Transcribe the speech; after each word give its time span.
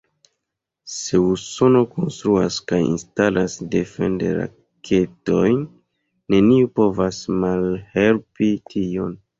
Se 0.93 1.19
Usono 1.31 1.81
konstruas 1.97 2.57
kaj 2.71 2.79
instalas 2.85 3.59
defend-raketojn, 3.77 5.63
neniu 6.37 6.75
povas 6.81 7.23
malhelpi 7.47 8.53
tion. 8.75 9.19